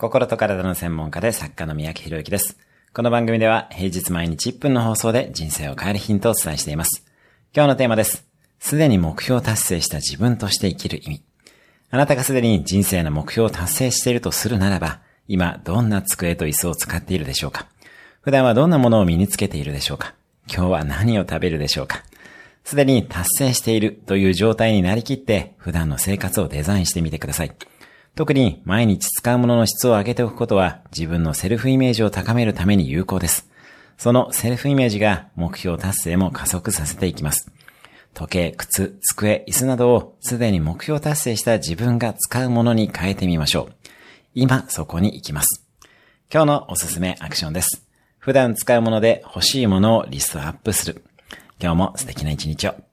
[0.00, 2.56] 心と体の専門家で作家の三宅博之です。
[2.94, 7.04] この番組では平日毎日1分の放送で人生を変えるヒントをお伝えしています。
[7.54, 8.24] 今日のテーマです。
[8.60, 11.22] すでに目標を達成した自分として生きる意味。
[11.90, 17.66] あなたがすでに人生の目標を達成しているとするならば、今どんな机と椅子を使っているでしょうか
[18.22, 20.14] 普段はどんなものを身につけているでしょうか
[20.50, 22.02] 今日は何を食べるでしょうか
[22.64, 27.52] すでに達成しているという状態になりきって普段の生活をデザインしてみてください。
[28.14, 33.48] 特に毎日使うものの質を上げておくことは自分のセルフイメージを高めるために有効です。
[33.96, 37.50] そのセルフイメージが目標達成も加速させていきます。
[38.14, 43.74] 時計、靴、机、椅子などをすでに目標達成した自分が使うものに変えてみましょう。
[44.34, 45.66] 今そこに行きます。
[46.32, 47.86] 今日のおすすめアクションです。
[48.18, 51.04] 普段使うもので欲しいものをリストアップする。
[51.60, 52.89] 今日も素敵な一日を。